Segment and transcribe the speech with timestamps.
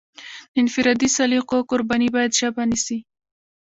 [0.51, 2.97] د انفرادي سلیقو قرباني باید ژبه نشي.